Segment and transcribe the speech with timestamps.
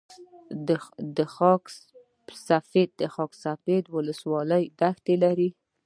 [1.17, 1.63] د خاک
[3.47, 5.49] سفید ولسوالۍ دښتې لري